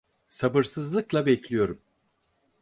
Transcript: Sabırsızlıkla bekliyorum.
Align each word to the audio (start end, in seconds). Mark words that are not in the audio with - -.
Sabırsızlıkla 0.27 1.25
bekliyorum. 1.25 1.79